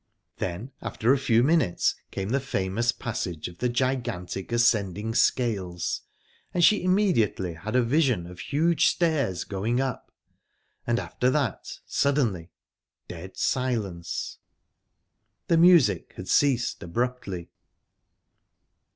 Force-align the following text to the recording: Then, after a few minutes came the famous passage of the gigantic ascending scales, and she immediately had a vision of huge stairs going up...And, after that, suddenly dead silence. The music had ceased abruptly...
Then, 0.37 0.71
after 0.81 1.13
a 1.13 1.17
few 1.19 1.43
minutes 1.43 1.93
came 2.09 2.29
the 2.29 2.39
famous 2.39 2.91
passage 2.91 3.47
of 3.47 3.59
the 3.59 3.69
gigantic 3.69 4.51
ascending 4.51 5.13
scales, 5.13 6.01
and 6.55 6.63
she 6.65 6.81
immediately 6.83 7.53
had 7.53 7.75
a 7.75 7.83
vision 7.83 8.25
of 8.25 8.39
huge 8.39 8.87
stairs 8.87 9.43
going 9.43 9.79
up...And, 9.79 10.97
after 10.97 11.29
that, 11.29 11.77
suddenly 11.85 12.49
dead 13.07 13.37
silence. 13.37 14.39
The 15.47 15.57
music 15.57 16.13
had 16.15 16.27
ceased 16.27 16.81
abruptly... 16.81 17.51